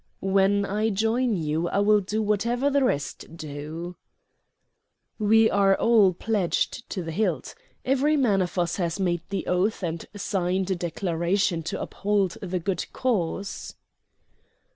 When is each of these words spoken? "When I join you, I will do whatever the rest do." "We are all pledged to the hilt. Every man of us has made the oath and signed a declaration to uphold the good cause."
"When 0.23 0.65
I 0.65 0.89
join 0.89 1.35
you, 1.37 1.69
I 1.69 1.77
will 1.77 1.99
do 1.99 2.23
whatever 2.23 2.71
the 2.71 2.83
rest 2.83 3.37
do." 3.37 3.95
"We 5.19 5.47
are 5.47 5.75
all 5.75 6.13
pledged 6.13 6.89
to 6.89 7.03
the 7.03 7.11
hilt. 7.11 7.53
Every 7.85 8.17
man 8.17 8.41
of 8.41 8.57
us 8.57 8.77
has 8.77 8.99
made 8.99 9.21
the 9.29 9.45
oath 9.45 9.83
and 9.83 10.03
signed 10.15 10.71
a 10.71 10.75
declaration 10.75 11.61
to 11.69 11.79
uphold 11.79 12.39
the 12.41 12.57
good 12.57 12.87
cause." 12.91 13.75